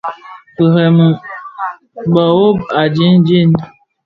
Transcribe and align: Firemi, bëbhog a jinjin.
Firemi, 0.53 1.07
bëbhog 2.13 2.57
a 2.79 2.81
jinjin. 2.95 3.49